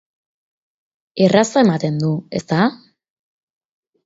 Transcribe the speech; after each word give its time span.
Erraza 1.25 1.63
ematen 1.67 2.01
du, 2.05 2.11
ezta? 2.41 2.63